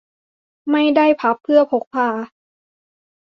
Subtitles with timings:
[0.71, 2.09] ไม่ได้พับเพื่อพกพา